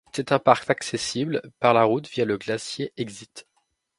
C'est 0.15 0.31
un 0.31 0.39
parc 0.39 0.67
accessible 0.71 1.43
par 1.59 1.75
la 1.75 1.83
route 1.83 2.07
via 2.09 2.25
le 2.25 2.39
glacier 2.39 2.91
Exit. 2.97 3.45